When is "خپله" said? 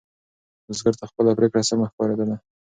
1.11-1.31